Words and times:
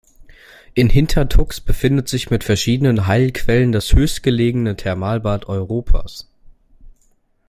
In 0.73 0.89
Hintertux 0.89 1.59
befindet 1.61 2.09
sich 2.09 2.31
mit 2.31 2.43
verschiedenen 2.43 3.05
Heilquellen 3.05 3.71
das 3.71 3.93
höchstgelegene 3.93 4.75
Thermalbad 4.75 5.47
Europas. 5.47 6.27